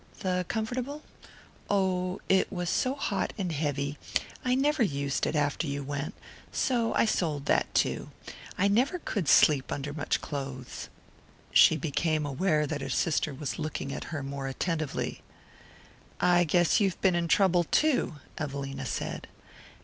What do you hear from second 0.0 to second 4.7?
"The comfortable? Oh, it was so hot and heavy I